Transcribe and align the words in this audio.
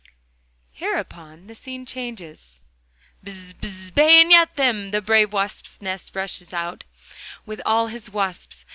Hereupon 0.71 1.45
the 1.45 1.53
scene 1.53 1.85
changes. 1.85 2.59
'Bs, 3.23 3.53
bs, 3.53 3.93
bayonet 3.93 4.55
them!' 4.55 4.89
The 4.89 4.99
brave 4.99 5.31
Wasp's 5.31 5.79
nest 5.79 6.15
rushes 6.15 6.51
out 6.53 6.85
with 7.45 7.61
all 7.67 7.85
his 7.85 8.09
wasps. 8.09 8.65